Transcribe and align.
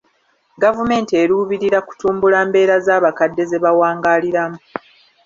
Gavumenti 0.63 1.13
eruubirira 1.23 1.79
kutumbula 1.87 2.39
mbeera 2.47 2.75
z'abakadde 2.85 3.43
ze 3.49 3.57
bawangaaliramu. 3.63 4.57